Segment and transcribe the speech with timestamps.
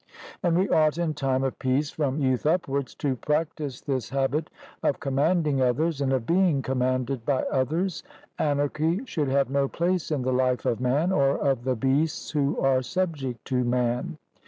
[0.41, 4.49] And we ought in time of peace from youth upwards to practise this habit
[4.81, 8.01] of commanding others, and of being commanded by others;
[8.39, 12.57] anarchy should have no place in the life of man or of the beasts who
[12.59, 14.17] are subject to man.